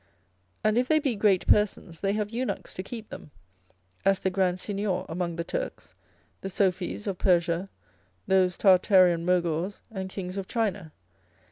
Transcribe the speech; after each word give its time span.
And 0.63 0.79
if 0.79 0.87
they 0.87 0.97
be 0.97 1.15
great 1.15 1.45
persons, 1.45 2.01
they 2.01 2.13
have 2.13 2.31
eunuchs 2.31 2.73
to 2.73 2.81
keep 2.81 3.09
them, 3.09 3.29
as 4.03 4.17
the 4.19 4.31
Grand 4.31 4.59
Signior 4.59 5.05
among 5.07 5.35
the 5.35 5.43
Turks, 5.43 5.93
the 6.41 6.49
Sophies 6.49 7.05
of 7.05 7.19
Persia, 7.19 7.69
those 8.25 8.57
Tartarian 8.57 9.23
Mogors, 9.25 9.79
and 9.91 10.09
Kings 10.09 10.37
of 10.37 10.47
China. 10.47 10.91